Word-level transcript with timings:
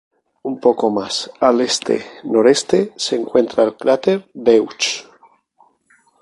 Un 0.49 0.59
poco 0.59 0.89
más 0.89 1.29
al 1.39 1.61
este-noreste 1.61 2.91
se 2.95 3.17
encuentra 3.17 3.63
el 3.63 3.77
cráter 3.77 4.27
Deutsch. 4.33 5.05